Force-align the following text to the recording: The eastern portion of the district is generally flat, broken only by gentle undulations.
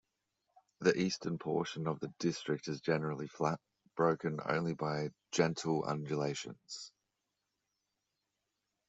The 0.79 0.99
eastern 0.99 1.37
portion 1.37 1.85
of 1.87 1.99
the 1.99 2.11
district 2.17 2.67
is 2.67 2.81
generally 2.81 3.27
flat, 3.27 3.59
broken 3.95 4.39
only 4.47 4.73
by 4.73 5.09
gentle 5.31 5.83
undulations. 5.85 6.91